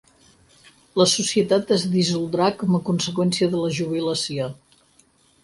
La 1.01 1.05
societat 1.11 1.73
es 1.75 1.85
dissoldrà 1.97 2.47
com 2.63 2.79
a 2.79 2.81
conseqüència 2.89 3.53
de 3.53 3.61
la 3.67 3.71
jubilació. 3.83 4.51